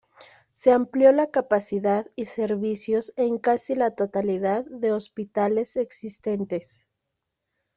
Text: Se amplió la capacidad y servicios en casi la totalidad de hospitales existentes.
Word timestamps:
Se 0.51 0.71
amplió 0.71 1.11
la 1.11 1.29
capacidad 1.29 2.07
y 2.15 2.25
servicios 2.25 3.13
en 3.17 3.37
casi 3.37 3.75
la 3.75 3.91
totalidad 3.91 4.65
de 4.65 4.93
hospitales 4.93 5.75
existentes. 5.75 6.87